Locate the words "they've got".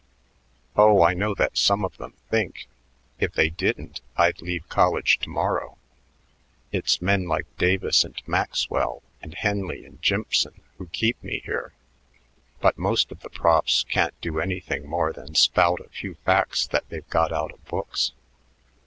16.89-17.31